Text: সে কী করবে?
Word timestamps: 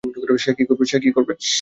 সে 0.37 0.51
কী 0.99 1.09
করবে? 1.11 1.33